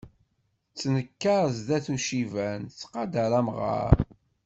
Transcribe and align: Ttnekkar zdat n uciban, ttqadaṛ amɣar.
Ttnekkar 0.71 1.43
zdat 1.57 1.87
n 1.89 1.95
uciban, 1.95 2.61
ttqadaṛ 2.65 3.31
amɣar. 3.39 3.95